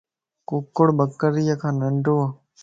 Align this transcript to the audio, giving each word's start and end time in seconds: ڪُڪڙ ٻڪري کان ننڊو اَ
ڪُڪڙ 0.49 0.87
ٻڪري 0.97 1.45
کان 1.61 1.73
ننڊو 1.81 2.15
اَ 2.21 2.25